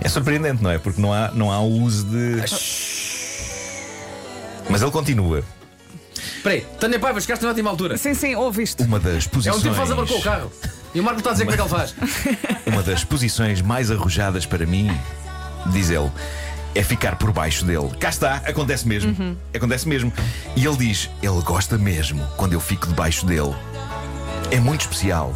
É 0.00 0.08
surpreendente, 0.08 0.62
não 0.62 0.70
é? 0.70 0.78
Porque 0.78 1.00
não 1.00 1.12
há, 1.12 1.30
não 1.32 1.50
há 1.50 1.58
o 1.60 1.70
uso 1.82 2.04
de. 2.06 2.36
Mas 4.68 4.82
ele 4.82 4.90
continua. 4.90 5.42
Espera 6.36 6.54
aí, 6.56 6.60
Tânia 6.78 6.98
Paiva, 7.00 7.20
chegaste 7.20 7.44
na 7.44 7.50
ótima 7.50 7.70
altura. 7.70 7.96
Sim, 7.96 8.14
sim, 8.14 8.34
ouve 8.34 8.62
isto. 8.62 8.84
Uma 8.84 9.00
das 9.00 9.24
É 9.24 9.28
um 9.28 9.30
posições. 9.30 9.56
tipo 9.62 9.70
que 9.70 9.76
faz 9.76 9.90
amor 9.90 10.06
com 10.06 10.14
o 10.14 10.22
carro. 10.22 10.52
E 10.94 11.00
o 11.00 11.02
Marco 11.02 11.18
está 11.18 11.30
a 11.30 11.32
dizer 11.32 11.44
como 11.44 11.54
é 11.54 11.56
que 11.56 11.62
ele 11.62 11.70
faz. 11.70 11.94
Uma 12.66 12.82
das 12.82 13.04
posições 13.04 13.60
mais 13.60 13.90
arrojadas 13.90 14.46
para 14.46 14.64
mim, 14.64 14.90
diz 15.72 15.90
ele, 15.90 16.10
é 16.76 16.82
ficar 16.82 17.16
por 17.16 17.32
baixo 17.32 17.64
dele. 17.64 17.90
Cá 17.98 18.08
está, 18.08 18.36
acontece 18.36 18.86
mesmo. 18.86 19.36
Acontece 19.54 19.88
mesmo. 19.88 20.12
E 20.54 20.64
ele 20.66 20.76
diz: 20.76 21.10
ele 21.22 21.40
gosta 21.42 21.78
mesmo 21.78 22.24
quando 22.36 22.52
eu 22.52 22.60
fico 22.60 22.86
debaixo 22.86 23.24
dele. 23.24 23.54
É 24.50 24.60
muito 24.60 24.82
especial 24.82 25.34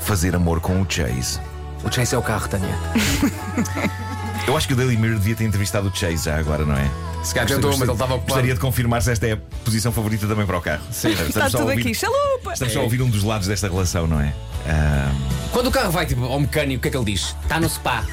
fazer 0.00 0.34
amor 0.36 0.60
com 0.60 0.80
o 0.80 0.86
Chase. 0.88 1.40
O 1.82 1.90
Chase 1.92 2.14
é 2.14 2.18
o 2.18 2.22
carro, 2.22 2.48
Tânia. 2.48 2.74
Eu 4.46 4.54
acho 4.56 4.68
que 4.68 4.74
o 4.74 4.76
Daily 4.76 4.96
Mirror 4.98 5.18
devia 5.18 5.34
ter 5.34 5.44
entrevistado 5.44 5.88
o 5.88 5.96
Chase 5.96 6.26
já 6.26 6.36
agora, 6.38 6.66
não 6.66 6.76
é? 6.76 6.90
Se 7.22 7.32
calhar 7.32 7.48
tentou, 7.48 7.70
mas 7.70 7.80
ele 7.80 7.92
estava 7.92 8.14
ocupado. 8.14 8.26
Gostaria 8.34 8.52
de 8.52 8.60
confirmar 8.60 9.00
se 9.00 9.10
esta 9.10 9.26
é 9.26 9.32
a 9.32 9.36
posição 9.64 9.90
favorita 9.90 10.26
também 10.26 10.44
para 10.44 10.58
o 10.58 10.60
carro. 10.60 10.82
Sim, 10.90 11.12
Está 11.12 11.48
tudo 11.48 11.70
aqui. 11.70 11.94
Chalupa! 11.94 12.52
Estamos 12.52 12.74
só 12.74 12.80
a 12.80 12.82
ouvir 12.82 13.00
um 13.00 13.08
dos 13.08 13.22
lados 13.22 13.48
desta 13.48 13.68
relação, 13.68 14.06
não 14.06 14.20
é? 14.20 14.34
Ah, 14.66 15.10
Quando 15.50 15.68
o 15.68 15.70
carro 15.70 15.90
vai 15.90 16.04
tipo, 16.04 16.22
ao 16.24 16.38
mecânico, 16.38 16.78
o 16.78 16.82
que 16.82 16.88
é 16.88 16.90
que 16.90 16.96
ele 16.96 17.06
diz? 17.06 17.34
Está 17.42 17.58
no 17.58 17.68
spa. 17.70 18.04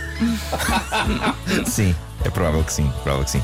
Sim, 1.66 1.94
é 2.24 2.30
provável 2.30 2.64
que 2.64 2.72
sim, 2.74 2.92
provável 3.04 3.26
que 3.26 3.32
sim. 3.32 3.44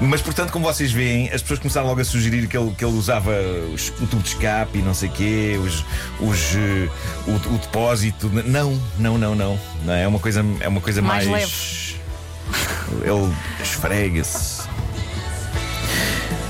Mas 0.00 0.20
portanto, 0.22 0.50
como 0.52 0.64
vocês 0.64 0.90
veem, 0.92 1.30
as 1.30 1.42
pessoas 1.42 1.58
começaram 1.60 1.86
logo 1.86 2.00
a 2.00 2.04
sugerir 2.04 2.46
que 2.48 2.56
ele, 2.56 2.70
que 2.76 2.84
ele 2.84 2.96
usava 2.96 3.32
os- 3.72 3.88
o 4.00 4.06
tubo 4.06 4.22
de 4.22 4.28
escape 4.30 4.78
e 4.78 4.82
não 4.82 4.94
sei 4.94 5.08
quê, 5.08 5.58
os, 5.62 5.84
os, 6.20 6.54
eh, 6.56 6.88
o, 7.26 7.32
o 7.54 7.58
depósito. 7.58 8.30
Não, 8.46 8.80
não, 8.98 9.18
não, 9.18 9.34
não. 9.34 9.58
não 9.84 9.92
é 9.94 10.06
uma 10.08 10.18
coisa, 10.18 10.44
é 10.60 10.68
uma 10.68 10.80
coisa 10.80 11.00
mais. 11.02 11.26
Mais 11.26 11.94
Ele 13.02 13.34
esfrega-se. 13.62 14.53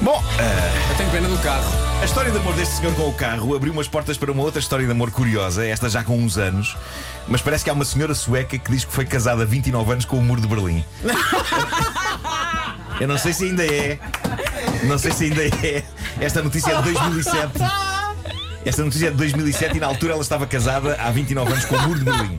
Bom, 0.05 0.23
ah, 0.39 0.91
Eu 0.91 0.97
tenho 0.99 1.11
pena 1.11 1.27
do 1.27 1.39
carro. 1.39 1.65
a 2.03 2.05
história 2.05 2.31
de 2.31 2.37
amor 2.37 2.55
deste 2.55 2.75
senhor 2.75 2.95
com 2.95 3.09
o 3.09 3.13
carro 3.15 3.57
abriu 3.57 3.73
umas 3.73 3.89
portas 3.89 4.19
para 4.19 4.31
uma 4.31 4.43
outra 4.43 4.61
história 4.61 4.85
de 4.85 4.93
amor 4.93 5.11
curiosa, 5.11 5.67
esta 5.67 5.89
já 5.89 6.05
com 6.05 6.19
uns 6.19 6.37
anos. 6.37 6.77
Mas 7.27 7.41
parece 7.41 7.65
que 7.65 7.71
há 7.71 7.73
uma 7.73 7.87
senhora 7.87 8.15
sueca 8.15 8.59
que 8.59 8.71
diz 8.71 8.85
que 8.85 8.93
foi 8.93 9.07
casada 9.07 9.45
há 9.45 9.47
29 9.47 9.93
anos 9.93 10.05
com 10.05 10.19
o 10.19 10.23
muro 10.23 10.43
de 10.43 10.47
Berlim. 10.47 10.85
Eu 13.01 13.09
não 13.09 13.17
sei 13.17 13.33
se 13.33 13.45
ainda 13.47 13.65
é. 13.65 13.99
Não 14.83 14.99
sei 14.99 15.11
se 15.11 15.25
ainda 15.25 15.43
é. 15.43 15.83
Esta 16.21 16.43
notícia 16.43 16.73
é 16.73 16.83
de 16.83 16.93
2007. 16.93 17.53
Esta 18.63 18.85
notícia 18.85 19.07
é 19.07 19.11
de 19.11 19.17
2007 19.17 19.79
e 19.79 19.81
na 19.81 19.87
altura 19.87 20.13
ela 20.13 20.23
estava 20.23 20.47
casada 20.47 20.99
há 21.01 21.11
29 21.11 21.51
anos 21.51 21.65
com 21.65 21.77
o 21.77 21.83
Muro 21.83 21.99
de 21.99 22.05
Berlim. 22.05 22.37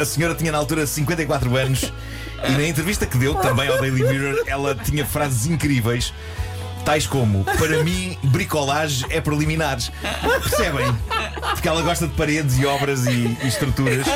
A 0.00 0.04
senhora 0.06 0.34
tinha 0.34 0.52
na 0.52 0.58
altura 0.58 0.86
54 0.86 1.54
anos 1.54 1.92
e 2.48 2.52
na 2.52 2.64
entrevista 2.64 3.04
que 3.06 3.18
deu 3.18 3.34
também 3.34 3.68
ao 3.68 3.78
Daily 3.78 4.02
Mirror 4.02 4.42
ela 4.46 4.74
tinha 4.74 5.04
frases 5.04 5.46
incríveis. 5.46 6.14
Tais 6.86 7.04
como, 7.04 7.42
para 7.44 7.82
mim, 7.82 8.16
bricolagem 8.22 9.08
é 9.10 9.20
preliminares. 9.20 9.90
Percebem? 10.22 10.86
Porque 11.50 11.68
ela 11.68 11.82
gosta 11.82 12.06
de 12.06 12.14
paredes 12.14 12.60
e 12.60 12.64
obras 12.64 13.04
e, 13.06 13.36
e 13.42 13.48
estruturas. 13.48 14.06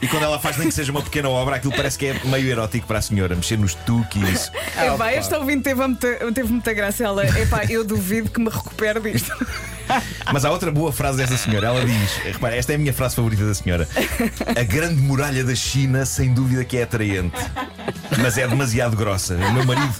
E 0.00 0.06
quando 0.06 0.22
ela 0.22 0.38
faz 0.38 0.56
nem 0.56 0.68
que 0.68 0.74
seja 0.74 0.92
uma 0.92 1.02
pequena 1.02 1.28
obra, 1.28 1.56
aquilo 1.56 1.74
parece 1.74 1.98
que 1.98 2.06
é 2.06 2.20
meio 2.24 2.48
erótico 2.48 2.86
para 2.86 3.00
a 3.00 3.02
senhora, 3.02 3.34
mexer 3.34 3.58
nos 3.58 3.74
tuques. 3.74 4.50
Epá, 4.80 5.10
esta 5.10 5.38
ouvinte 5.38 5.64
teve 5.64 5.84
muita, 5.84 6.32
teve 6.32 6.52
muita 6.52 6.72
graça. 6.72 7.02
Ela, 7.02 7.26
epá, 7.26 7.64
eu 7.68 7.84
duvido 7.84 8.30
que 8.30 8.40
me 8.40 8.48
recupere 8.48 9.00
disto. 9.00 9.34
Mas 10.32 10.44
há 10.44 10.52
outra 10.52 10.70
boa 10.70 10.92
frase 10.92 11.18
desta 11.18 11.36
senhora. 11.36 11.66
Ela 11.66 11.84
diz: 11.84 12.16
repara, 12.18 12.54
esta 12.54 12.72
é 12.72 12.76
a 12.76 12.78
minha 12.78 12.92
frase 12.92 13.16
favorita 13.16 13.44
da 13.44 13.54
senhora. 13.54 13.88
A 14.56 14.62
grande 14.62 15.02
muralha 15.02 15.42
da 15.42 15.54
China, 15.56 16.06
sem 16.06 16.32
dúvida 16.32 16.64
que 16.64 16.76
é 16.76 16.84
atraente, 16.84 17.34
mas 18.22 18.38
é 18.38 18.46
demasiado 18.46 18.96
grossa. 18.96 19.34
O 19.34 19.52
meu 19.52 19.64
marido. 19.64 19.94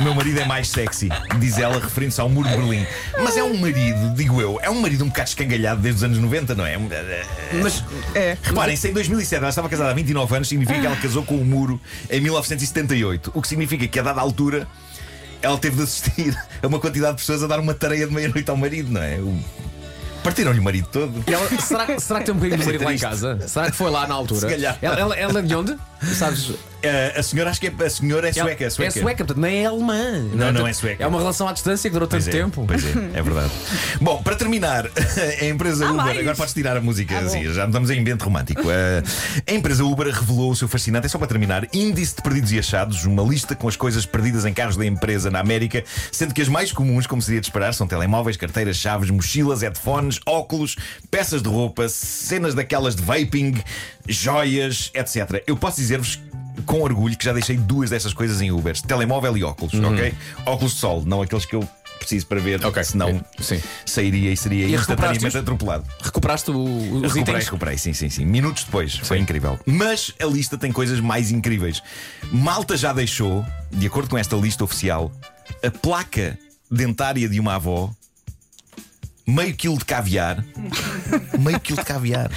O 0.00 0.02
meu 0.02 0.14
marido 0.14 0.40
é 0.40 0.44
mais 0.44 0.68
sexy, 0.68 1.08
diz 1.38 1.56
ela, 1.56 1.78
referindo-se 1.78 2.20
ao 2.20 2.28
muro 2.28 2.48
de 2.48 2.56
Berlim. 2.56 2.84
Mas 3.22 3.36
é 3.36 3.44
um 3.44 3.56
marido, 3.56 4.12
digo 4.16 4.40
eu, 4.40 4.58
é 4.60 4.68
um 4.68 4.80
marido 4.80 5.04
um 5.04 5.08
bocado 5.08 5.28
escangalhado 5.28 5.80
desde 5.80 5.98
os 5.98 6.04
anos 6.04 6.18
90, 6.18 6.54
não 6.56 6.66
é? 6.66 6.76
Mas 7.62 7.84
É. 8.14 8.36
Reparem, 8.42 8.76
se 8.76 8.88
em 8.88 8.92
2007 8.92 9.36
ela 9.40 9.48
estava 9.50 9.68
casada 9.68 9.90
há 9.90 9.94
29 9.94 10.34
anos, 10.36 10.48
significa 10.48 10.80
que 10.80 10.86
ela 10.86 10.96
casou 10.96 11.22
com 11.24 11.36
o 11.36 11.44
muro 11.44 11.80
em 12.10 12.20
1978. 12.20 13.30
O 13.34 13.40
que 13.40 13.46
significa 13.48 13.86
que, 13.86 13.98
a 13.98 14.02
dada 14.02 14.20
altura, 14.20 14.66
ela 15.40 15.56
teve 15.58 15.76
de 15.76 15.82
assistir 15.84 16.36
a 16.60 16.66
uma 16.66 16.80
quantidade 16.80 17.12
de 17.16 17.20
pessoas 17.22 17.42
a 17.44 17.46
dar 17.46 17.60
uma 17.60 17.72
tarefa 17.74 18.08
de 18.08 18.14
meia-noite 18.14 18.50
ao 18.50 18.56
marido, 18.56 18.90
não 18.90 19.00
é? 19.02 19.18
Partiram-lhe 20.24 20.58
o 20.58 20.62
marido 20.62 20.88
todo. 20.90 21.22
e 21.28 21.32
ela- 21.34 21.46
será, 21.60 21.98
será 22.00 22.18
que 22.20 22.24
tem 22.26 22.34
um 22.34 22.38
bocadinho 22.38 22.58
de 22.58 22.64
marido 22.64 22.84
lá 22.84 22.92
em 22.94 22.96
triste. 22.98 23.10
casa? 23.10 23.46
Será 23.46 23.70
que 23.70 23.76
foi 23.76 23.90
lá 23.90 24.06
na 24.08 24.14
altura? 24.14 24.40
Se 24.40 24.46
calhar. 24.46 24.78
Ela, 24.82 24.98
ela, 24.98 25.16
ela 25.16 25.38
é 25.38 25.42
de 25.42 25.54
onde? 25.54 25.76
Sabes? 26.12 26.52
Eh, 26.82 27.14
a 27.16 27.22
senhora, 27.22 27.48
acho 27.48 27.60
que 27.60 27.68
é, 27.68 27.72
a 27.84 27.90
senhora 27.90 28.28
é 28.28 28.32
sueca. 28.32 28.64
É 28.64 28.70
sueca. 28.70 29.00
sueca, 29.00 29.24
portanto, 29.24 29.40
nem 29.40 29.62
é 29.62 29.66
alemã. 29.66 30.20
Não, 30.34 30.52
não 30.52 30.66
é 30.66 30.72
sueca. 30.74 31.02
É 31.02 31.06
uma 31.06 31.18
relação 31.18 31.48
à 31.48 31.52
distância 31.52 31.88
que 31.88 31.94
durou 31.94 32.06
Pois 32.06 32.24
tanto 32.24 32.36
é, 32.36 32.40
tempo. 32.40 32.64
Pois 32.66 32.84
é, 32.84 32.90
é 33.14 33.22
verdade. 33.22 33.50
Bom, 34.02 34.22
para 34.22 34.36
terminar, 34.36 34.86
a 35.40 35.44
empresa 35.46 35.86
Uber. 35.86 35.96
mais? 35.96 36.18
Agora 36.18 36.36
podes 36.36 36.52
tirar 36.52 36.76
a 36.76 36.80
música, 36.82 37.16
Ah, 37.16 37.20
assim, 37.20 37.50
já 37.52 37.64
estamos 37.64 37.88
em 37.88 38.00
ambiente 38.00 38.22
romântico. 38.22 38.62
Eh, 38.70 39.02
a 39.46 39.54
empresa 39.54 39.82
Uber 39.82 40.08
revelou 40.08 40.50
o 40.50 40.56
seu 40.56 40.68
fascinante, 40.68 41.06
é 41.06 41.08
só 41.08 41.16
para 41.16 41.26
terminar, 41.26 41.66
índice 41.72 42.16
de 42.16 42.22
perdidos 42.22 42.52
e 42.52 42.58
achados, 42.58 43.06
uma 43.06 43.22
lista 43.22 43.54
com 43.54 43.66
as 43.66 43.76
coisas 43.76 44.04
perdidas 44.04 44.44
em 44.44 44.52
carros 44.52 44.76
da 44.76 44.84
empresa 44.84 45.30
na 45.30 45.40
América, 45.40 45.82
sendo 46.12 46.34
que 46.34 46.42
as 46.42 46.48
mais 46.48 46.70
comuns, 46.70 47.06
como 47.06 47.22
seria 47.22 47.40
de 47.40 47.46
esperar, 47.46 47.72
são 47.72 47.86
telemóveis, 47.86 48.36
carteiras, 48.36 48.76
chaves, 48.76 49.08
mochilas, 49.08 49.62
headphones, 49.62 50.20
óculos, 50.26 50.76
peças 51.10 51.40
de 51.40 51.48
roupa, 51.48 51.88
cenas 51.88 52.54
daquelas 52.54 52.94
de 52.94 53.02
vaping, 53.02 53.54
joias, 54.06 54.90
etc. 54.94 55.42
Eu 55.46 55.56
posso 55.56 55.80
dizer-vos 55.96 56.18
com 56.66 56.80
orgulho 56.80 57.16
que 57.16 57.24
já 57.24 57.32
deixei 57.32 57.56
duas 57.56 57.90
dessas 57.90 58.12
coisas 58.12 58.40
em 58.40 58.50
Ubers: 58.50 58.80
telemóvel 58.82 59.36
e 59.36 59.44
óculos, 59.44 59.74
ok? 59.74 60.14
Óculos 60.46 60.74
de 60.74 60.80
sol, 60.80 61.02
não 61.04 61.22
aqueles 61.22 61.44
que 61.44 61.54
eu 61.56 61.68
preciso 61.98 62.26
para 62.26 62.40
ver, 62.40 62.60
Uhum. 62.60 62.68
Ok, 62.68 62.84
senão 62.84 63.24
sim. 63.40 63.62
sairia 63.86 64.30
e 64.30 64.36
seria 64.36 64.66
E 64.66 64.74
instantaneamente 64.74 65.36
atropelado. 65.38 65.84
Recuperaste 66.02 66.50
o- 66.50 66.54
os 66.64 67.02
Recuperei, 67.02 67.20
itens? 67.22 67.44
recuperei, 67.44 67.78
sim, 67.78 67.92
sim, 67.94 68.10
sim. 68.10 68.24
Minutos 68.26 68.64
depois, 68.64 68.96
foi 68.96 69.18
incrível. 69.18 69.58
Mas 69.64 70.12
a 70.20 70.26
lista 70.26 70.58
tem 70.58 70.70
coisas 70.70 71.00
mais 71.00 71.30
incríveis. 71.30 71.82
Malta 72.30 72.76
já 72.76 72.92
deixou, 72.92 73.44
de 73.70 73.86
acordo 73.86 74.10
com 74.10 74.18
esta 74.18 74.36
lista 74.36 74.62
oficial, 74.64 75.10
a 75.64 75.70
placa 75.70 76.38
dentária 76.70 77.26
de 77.28 77.40
uma 77.40 77.54
avó, 77.54 77.90
meio 79.26 79.54
quilo 79.54 79.78
de 79.78 79.84
caviar, 79.86 80.44
meio 81.38 81.58
quilo 81.60 81.78
de 81.78 81.84
caviar. 81.86 82.30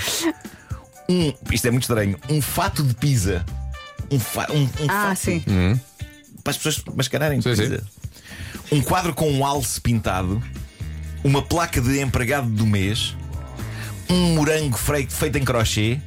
Um, 1.10 1.34
isto 1.52 1.68
é 1.68 1.72
muito 1.72 1.84
estranho, 1.84 2.18
um 2.30 2.42
fato 2.42 2.84
de 2.84 2.94
pizza. 2.94 3.46
Um, 4.12 4.20
fa, 4.20 4.48
um, 4.52 4.64
um 4.64 4.70
Ah, 4.90 5.10
fato 5.16 5.18
sim. 5.20 5.44
para 6.44 6.52
as 6.52 6.58
pessoas 6.58 6.84
mascararem 6.96 7.42
Sim, 7.42 7.56
sim. 7.56 7.62
pizza. 7.70 7.84
Um 8.72 8.82
quadro 8.82 9.14
com 9.14 9.30
um 9.32 9.46
alce 9.46 9.80
pintado, 9.80 10.42
uma 11.24 11.42
placa 11.42 11.80
de 11.82 12.00
empregado 12.02 12.50
do 12.50 12.66
mês, 12.66 13.16
um 14.10 14.36
morango 14.36 14.78
feito 14.78 15.38
em 15.38 15.44
crochê, 15.44 16.00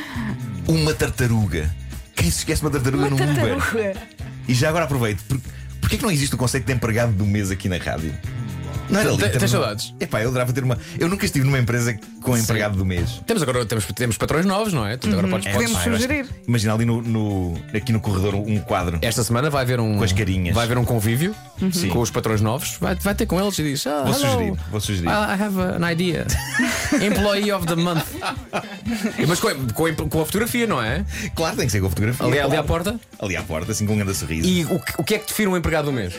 uma 0.68 0.92
tartaruga. 0.94 1.74
Quem 2.14 2.30
se 2.30 2.38
esquece 2.38 2.62
uma 2.62 2.70
tartaruga 2.70 3.08
no 3.10 3.16
Uber? 3.16 3.26
Tartaruga. 3.34 4.02
E 4.48 4.54
já 4.54 4.68
agora 4.68 4.84
aproveito, 4.84 5.22
por, 5.24 5.40
porquê 5.80 5.96
que 5.96 6.02
não 6.02 6.10
existe 6.10 6.34
o 6.34 6.38
conceito 6.38 6.64
de 6.66 6.72
empregado 6.72 7.12
do 7.12 7.24
mês 7.26 7.50
aqui 7.50 7.68
na 7.68 7.76
rádio? 7.78 8.14
Não 8.90 9.00
era 9.00 9.10
lindo. 9.10 9.28
tens 9.38 9.50
saudades? 9.50 9.94
Epá, 10.00 10.20
eu 10.22 10.28
adorava 10.28 10.52
ter 10.52 10.62
uma. 10.64 10.78
Eu 10.98 11.08
nunca 11.08 11.24
estive 11.24 11.44
numa 11.44 11.58
empresa 11.58 11.98
com 12.22 12.36
empregado 12.36 12.76
do 12.76 12.84
mês. 12.84 13.20
Temos 13.26 13.42
agora 13.42 13.64
temos, 13.66 13.84
temos 13.86 14.16
patrões 14.16 14.44
novos, 14.46 14.72
não 14.72 14.86
é? 14.86 14.96
Tu 14.96 15.08
agora 15.08 15.28
podes, 15.28 15.46
É, 15.46 15.52
podes- 15.52 15.70
Podemos 15.72 16.00
sugerir. 16.00 16.26
Imagina 16.46 16.74
ali 16.74 16.84
no, 16.84 17.02
no- 17.02 17.58
aqui 17.74 17.92
no 17.92 18.00
corredor 18.00 18.34
um 18.34 18.58
quadro. 18.60 18.98
Esta 19.02 19.22
semana 19.24 19.50
vai 19.50 19.62
haver 19.62 19.80
um. 19.80 19.98
Com 19.98 20.04
as 20.04 20.12
carinhas. 20.12 20.54
Vai 20.54 20.64
haver 20.64 20.78
um 20.78 20.84
convívio 20.84 21.34
Sim. 21.72 21.88
com 21.88 22.00
os 22.00 22.10
patrões 22.10 22.40
novos. 22.40 22.76
Vai, 22.80 22.94
vai 22.96 23.14
ter 23.14 23.26
com 23.26 23.40
eles 23.40 23.58
e 23.58 23.62
diz: 23.62 23.86
ah, 23.86 24.02
Vou 24.04 24.12
hello, 24.14 24.14
sugerir, 24.30 24.54
vou 24.70 24.80
sugerir. 24.80 25.06
I 25.06 25.10
I 25.10 25.42
have 25.42 25.60
an 25.60 25.90
idea. 25.92 26.26
Employee 27.02 27.52
of 27.52 27.66
the 27.66 27.76
month. 27.76 28.04
Mas 29.26 29.40
com, 29.40 29.48
a- 29.48 29.54
com 29.74 29.86
a- 29.86 29.92
com 30.08 30.20
a 30.20 30.26
fotografia, 30.26 30.66
não 30.66 30.82
é? 30.82 31.04
Claro, 31.34 31.56
tem 31.56 31.66
que 31.66 31.72
ser 31.72 31.80
com 31.80 31.88
fotografia. 31.88 32.24
Ali, 32.26 32.38
ali 32.38 32.46
claro. 32.48 32.60
à 32.60 32.64
porta. 32.64 33.00
Ali 33.20 33.36
à 33.36 33.42
porta, 33.42 33.72
assim 33.72 33.86
com 33.86 33.94
um 33.94 33.96
grande 33.96 34.14
sorriso. 34.14 34.48
E 34.48 34.64
o, 34.64 34.78
que- 34.78 34.92
o 34.98 35.04
que 35.04 35.14
é 35.14 35.18
que 35.18 35.26
define 35.26 35.48
um 35.48 35.56
empregado 35.56 35.86
do 35.86 35.92
mês? 35.92 36.14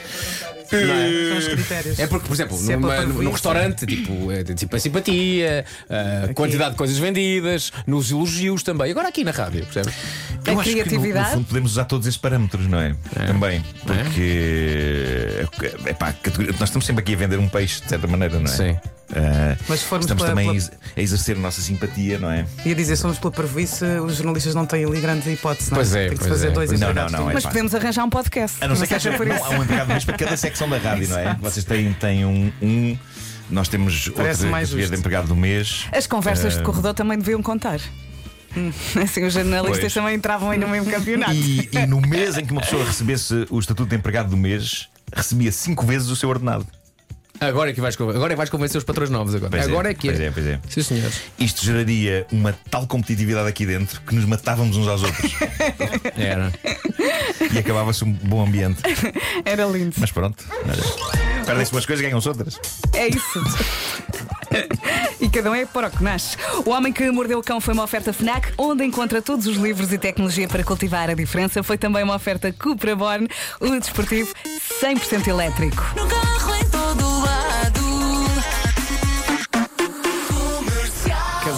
São 0.69 1.37
os 1.37 1.47
critérios. 1.47 1.99
É 1.99 2.07
porque, 2.07 2.27
por 2.27 2.33
exemplo, 2.33 2.57
Se 2.57 2.71
é 2.73 2.75
numa- 2.75 3.01
num 3.05 3.31
restaurante, 3.31 3.85
tipo, 3.85 4.31
é, 4.31 4.43
tipo 4.43 4.75
a 4.75 4.79
simpatia, 4.79 5.65
a 6.29 6.33
quantidade 6.33 6.71
de 6.71 6.77
coisas 6.77 6.97
vendidas, 6.97 7.71
nos 7.85 8.11
elogios 8.11 8.63
também. 8.63 8.91
Agora 8.91 9.07
aqui 9.09 9.23
na 9.23 9.31
rádio, 9.31 9.63
percebes? 9.65 9.93
A 10.45 10.51
Eu 10.51 10.59
acho 10.59 10.69
que 10.69 10.75
no- 10.75 10.81
criatividade. 10.83 11.29
no, 11.29 11.35
fundo 11.37 11.47
podemos 11.47 11.71
usar 11.71 11.85
todos 11.85 12.07
esses 12.07 12.17
parâmetros, 12.19 12.67
não 12.67 12.79
é? 12.79 12.95
Também. 13.27 13.63
Porque 13.85 15.73
epá, 15.87 16.13
categoria- 16.13 16.51
nós 16.59 16.69
estamos 16.69 16.85
sempre 16.85 17.01
aqui 17.03 17.13
a 17.13 17.17
vender 17.17 17.37
um 17.39 17.47
peixe, 17.49 17.81
de 17.81 17.89
certa 17.89 18.07
maneira, 18.07 18.39
não 18.39 18.45
é? 18.51 18.55
Sim. 18.55 18.77
Ah, 19.15 19.55
Mas 19.69 19.79
se 19.79 19.85
formos 19.85 20.05
estamos 20.05 20.23
pela- 20.23 20.35
também 20.35 20.49
a 20.49 20.53
pela- 20.61 20.71
a 20.97 21.01
exercer 21.01 21.37
a 21.37 21.39
nossa 21.39 21.61
simpatia, 21.61 22.19
não 22.19 22.29
é? 22.29 22.45
Ia 22.65 22.75
dizer, 22.75 22.95
somos 22.97 23.17
pela 23.17 23.31
parvoíce, 23.31 23.85
os 24.05 24.15
jornalistas 24.17 24.53
não 24.53 24.65
têm 24.65 24.83
ali 24.85 24.99
grande 24.99 25.29
hipótese, 25.31 25.69
não 25.71 25.77
Pois 25.77 25.95
é, 25.95 26.09
Tem 26.09 26.17
que 26.17 26.23
se 26.23 26.29
pois 26.29 26.39
fazer 26.41 26.47
é, 26.47 26.51
dois 26.51 26.71
é. 26.73 26.77
Não, 26.77 26.93
não, 26.93 27.09
não, 27.09 27.25
Mas 27.33 27.43
pá. 27.43 27.49
podemos 27.49 27.73
arranjar 27.73 28.03
um 28.03 28.09
podcast. 28.09 28.57
A 28.63 28.67
não 28.67 28.75
ser 28.75 28.87
que 28.87 28.95
haja 28.95 29.13
por 29.13 29.27
isso. 29.27 29.43
há 29.43 29.49
um 29.51 29.63
empregado 29.63 29.87
mesmo 29.87 30.05
para 30.07 30.17
cada 30.17 30.35
secção 30.37 30.69
da 30.69 30.77
rádio, 30.77 31.07
não 31.07 31.17
é? 31.19 31.33
Vocês 31.41 31.63
têm, 31.65 31.93
têm 31.93 32.25
um, 32.25 32.51
um, 32.61 32.97
nós 33.49 33.69
temos 33.69 34.09
Parece 34.09 34.41
outro 34.41 34.51
mais 34.51 34.69
de 34.69 34.83
empregado 34.95 35.27
do 35.29 35.35
mês. 35.35 35.85
As 35.93 36.05
conversas 36.05 36.57
de 36.57 36.63
corredor 36.63 36.93
também 36.93 37.17
deviam 37.17 37.41
contar. 37.41 37.79
Hum, 38.55 38.71
Assim, 39.01 39.23
os 39.23 39.33
jornalistas 39.33 39.79
Pois. 39.79 39.93
também 39.93 40.15
entravam 40.15 40.49
aí 40.51 40.57
no 40.57 40.67
mesmo 40.67 40.89
campeonato. 40.91 41.31
E, 41.33 41.69
e 41.71 41.85
no 41.85 42.01
mês 42.01 42.37
em 42.37 42.45
que 42.45 42.51
uma 42.51 42.61
pessoa 42.61 42.83
recebesse 42.83 43.45
o 43.49 43.59
estatuto 43.59 43.89
de 43.89 43.95
empregado 43.95 44.29
do 44.29 44.37
mês, 44.37 44.87
recebia 45.13 45.51
cinco 45.51 45.85
vezes 45.85 46.09
o 46.09 46.15
seu 46.15 46.27
ordenado. 46.27 46.65
Agora 47.39 47.69
é 47.69 47.73
que 47.73 47.81
vais, 47.81 47.95
agora 47.95 48.27
é 48.27 48.29
que 48.29 48.35
vais 48.35 48.49
convencer 48.49 48.77
os 48.77 48.83
patrões 48.83 49.09
novos. 49.09 49.35
Agora, 49.35 49.51
Pois 49.51 49.63
é, 49.63 49.65
agora 49.69 49.91
é, 49.91 49.93
que 49.93 50.07
pois 50.07 50.19
é, 50.19 50.31
pois 50.31 50.45
é. 50.47 50.59
Sim, 50.69 50.83
senhores. 50.83 51.21
Isto 51.39 51.65
geraria 51.65 52.25
uma 52.31 52.53
tal 52.69 52.87
competitividade 52.87 53.47
aqui 53.47 53.65
dentro 53.65 54.01
que 54.01 54.15
nos 54.15 54.25
matávamos 54.25 54.75
uns 54.77 54.87
aos 54.87 55.03
outros 55.03 55.31
Era. 56.17 56.51
e 57.53 57.57
acabava-se 57.59 58.03
um 58.03 58.11
bom 58.11 58.45
ambiente. 58.45 58.81
Era 59.45 59.65
lindo. 59.65 59.95
Mas 59.97 60.11
pronto, 60.11 60.43
perdem-se 61.45 61.71
umas 61.71 61.85
coisas, 61.85 62.03
ganham-se 62.05 62.27
outras. 62.27 62.59
É 62.93 63.07
isso. 63.07 63.43
E 65.19 65.29
cada 65.29 65.51
um 65.51 65.55
é 65.55 65.65
para 65.65 65.87
o 65.87 65.91
que 65.91 66.01
nasce. 66.01 66.37
O 66.65 66.69
Homem 66.69 66.93
que 66.93 67.11
Mordeu 67.11 67.39
o 67.39 67.43
Cão 67.43 67.59
foi 67.59 67.73
uma 67.73 67.83
oferta 67.83 68.13
FNAC, 68.13 68.53
onde 68.57 68.83
encontra 68.85 69.21
todos 69.21 69.45
os 69.45 69.57
livros 69.57 69.91
e 69.91 69.97
tecnologia 69.97 70.47
para 70.47 70.63
cultivar 70.63 71.09
a 71.09 71.13
diferença. 71.13 71.61
Foi 71.61 71.77
também 71.77 72.01
uma 72.03 72.15
oferta 72.15 72.51
Cupra 72.53 72.95
Born, 72.95 73.27
o 73.59 73.79
desportivo 73.79 74.33
100% 74.81 75.27
elétrico. 75.27 75.83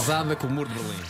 Casada 0.09 0.35
com 0.35 0.47
o 0.47 0.49
muro 0.49 0.67
de 0.67 0.73
Berlim. 0.73 1.09